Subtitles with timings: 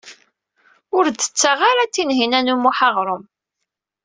[0.97, 3.23] Ur d-tettaɣ ara Tinhinan u Muḥ aɣṛum.